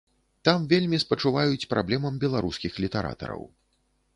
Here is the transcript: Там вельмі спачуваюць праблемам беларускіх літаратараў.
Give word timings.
Там 0.47 0.63
вельмі 0.71 0.99
спачуваюць 1.03 1.69
праблемам 1.73 2.17
беларускіх 2.25 2.81
літаратараў. 2.85 3.41